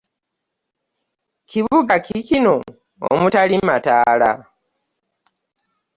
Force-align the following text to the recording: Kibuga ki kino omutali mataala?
Kibuga 1.49 1.93
ki 2.05 2.17
kino 2.27 2.53
omutali 3.11 3.57
mataala? 3.67 4.31